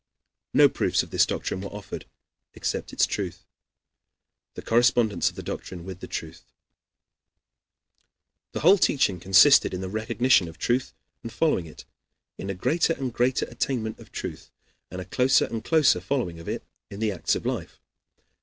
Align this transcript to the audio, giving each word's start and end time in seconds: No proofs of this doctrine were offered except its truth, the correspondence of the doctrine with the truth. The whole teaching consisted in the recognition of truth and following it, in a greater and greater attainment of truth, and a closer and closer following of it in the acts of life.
No 0.51 0.67
proofs 0.67 1.03
of 1.03 1.11
this 1.11 1.27
doctrine 1.27 1.61
were 1.61 1.69
offered 1.69 2.05
except 2.55 2.91
its 2.91 3.05
truth, 3.05 3.45
the 4.55 4.63
correspondence 4.63 5.29
of 5.29 5.35
the 5.35 5.43
doctrine 5.43 5.85
with 5.85 5.99
the 5.99 6.07
truth. 6.07 6.43
The 8.53 8.61
whole 8.61 8.79
teaching 8.79 9.19
consisted 9.19 9.75
in 9.75 9.81
the 9.81 9.89
recognition 9.89 10.47
of 10.47 10.57
truth 10.57 10.95
and 11.21 11.31
following 11.31 11.67
it, 11.67 11.85
in 12.39 12.49
a 12.49 12.55
greater 12.55 12.93
and 12.93 13.13
greater 13.13 13.45
attainment 13.45 13.99
of 13.99 14.11
truth, 14.11 14.49
and 14.89 14.99
a 14.99 15.05
closer 15.05 15.45
and 15.45 15.63
closer 15.63 16.01
following 16.01 16.39
of 16.39 16.49
it 16.49 16.63
in 16.89 16.99
the 16.99 17.11
acts 17.11 17.35
of 17.35 17.45
life. 17.45 17.79